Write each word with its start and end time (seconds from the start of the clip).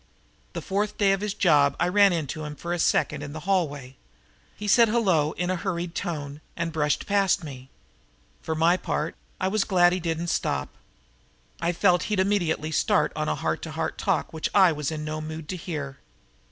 The 0.53 0.63
fourth 0.63 0.97
day 0.97 1.11
of 1.11 1.21
his 1.21 1.35
job 1.35 1.75
I 1.79 1.87
ran 1.87 2.11
into 2.11 2.43
him 2.43 2.55
for 2.55 2.73
a 2.73 2.79
second 2.79 3.21
in 3.21 3.33
the 3.33 3.41
hallway. 3.41 3.97
He 4.57 4.67
said 4.67 4.87
hello 4.89 5.33
in 5.33 5.51
a 5.51 5.55
hurried 5.55 5.93
tone 5.93 6.41
and 6.57 6.73
brushed 6.73 7.05
past 7.05 7.43
me. 7.43 7.69
For 8.41 8.55
my 8.55 8.77
part 8.77 9.15
I 9.39 9.47
was 9.47 9.63
glad 9.63 9.93
he 9.93 9.99
didn't 9.99 10.29
stop. 10.29 10.69
I 11.61 11.71
felt 11.71 12.01
he'd 12.09 12.19
immediately 12.19 12.71
start 12.71 13.11
on 13.15 13.29
a 13.29 13.35
heart 13.35 13.61
to 13.61 13.71
heart 13.73 13.99
talk 13.99 14.33
which 14.33 14.49
I 14.55 14.71
was 14.71 14.89
in 14.89 15.05
no 15.05 15.21
mood 15.21 15.47
to 15.49 15.55
hear. 15.55 15.99